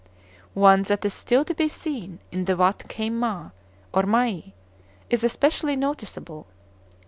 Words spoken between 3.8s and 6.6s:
or Mai, is especially noticeable.